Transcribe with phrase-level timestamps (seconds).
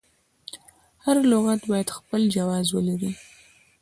[1.03, 3.11] هر لغت باید خپل جواز ولري.